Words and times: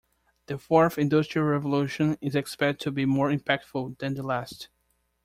The 0.47 0.57
fourth 0.57 0.97
industrial 0.97 1.47
revolution 1.47 2.17
is 2.21 2.33
expected 2.35 2.79
to 2.85 2.91
be 2.91 3.05
more 3.05 3.31
impactful 3.31 3.99
than 3.99 4.15
the 4.15 4.23
last. 4.23 4.67